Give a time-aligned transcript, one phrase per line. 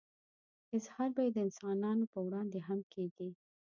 [0.77, 3.29] اظهار به يې د انسانانو په وړاندې هم کېږي.